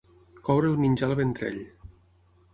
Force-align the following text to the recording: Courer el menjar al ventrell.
Courer 0.47 0.71
el 0.73 0.79
menjar 0.85 1.11
al 1.11 1.15
ventrell. 1.21 1.61